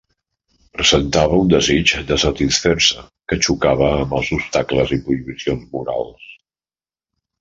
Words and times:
Presentava 0.77 1.41
un 1.41 1.51
desig 1.53 1.91
de 2.11 2.17
satisfer-se 2.23 3.03
que 3.33 3.39
xocava 3.49 3.91
amb 3.99 4.15
els 4.21 4.33
obstacles 4.39 4.95
i 4.99 4.99
prohibicions 5.07 5.69
morals. 5.77 6.27